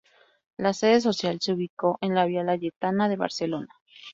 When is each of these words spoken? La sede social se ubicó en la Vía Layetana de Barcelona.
La 0.57 0.73
sede 0.73 0.99
social 0.99 1.37
se 1.39 1.53
ubicó 1.53 1.99
en 2.01 2.15
la 2.15 2.25
Vía 2.25 2.41
Layetana 2.43 3.07
de 3.07 3.17
Barcelona. 3.17 3.67